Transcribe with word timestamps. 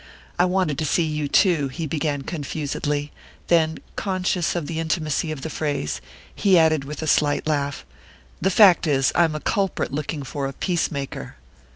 "I 0.39 0.45
wanted 0.45 0.79
to 0.79 0.85
see 0.85 1.03
you 1.03 1.27
too," 1.27 1.67
he 1.67 1.85
began 1.85 2.23
confusedly; 2.23 3.11
then, 3.49 3.77
conscious 3.95 4.55
of 4.55 4.65
the 4.65 4.79
intimacy 4.79 5.31
of 5.31 5.41
the 5.43 5.49
phrase, 5.51 6.01
he 6.33 6.57
added 6.57 6.85
with 6.85 7.03
a 7.03 7.07
slight 7.07 7.45
laugh: 7.45 7.85
"The 8.41 8.49
fact 8.49 8.87
is, 8.87 9.11
I'm 9.13 9.35
a 9.35 9.39
culprit 9.39 9.91
looking 9.93 10.23
for 10.23 10.47
a 10.47 10.53
peace 10.53 10.89
maker." 10.89 11.35